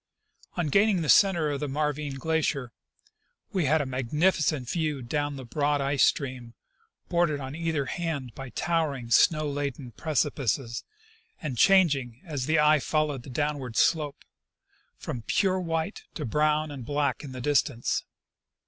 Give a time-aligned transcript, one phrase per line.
[0.57, 2.71] On gaining the center of the Marvine glacier
[3.53, 6.55] we had a mag nificent view down the broad ice stream,
[7.07, 10.83] bordered on either hand by towering, snow laden precipices,
[11.39, 14.25] and changing, as the eye fol lowed the downward slope,
[14.97, 18.03] from pure white to brown and black in the distance.